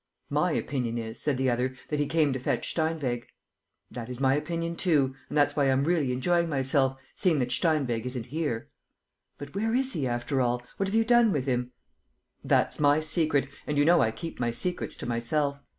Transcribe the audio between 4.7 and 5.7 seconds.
too; and that's why